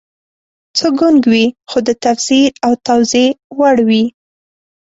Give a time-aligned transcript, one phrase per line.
[0.77, 4.03] څه ګونګ وي خو د تفسیر او توضیح وړ وي